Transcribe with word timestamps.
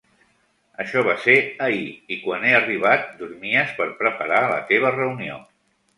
Això 0.83 1.03
va 1.07 1.13
ser 1.25 1.35
ahir 1.65 1.83
i 2.15 2.17
quan 2.23 2.47
he 2.47 2.55
arribat 2.61 3.07
dormies 3.21 3.77
per 3.83 3.91
preparar 4.01 4.41
la 4.55 4.61
teva 4.73 4.95
reunió. 5.01 5.39